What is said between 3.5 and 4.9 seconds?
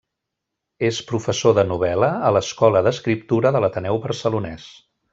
de l'Ateneu Barcelonès.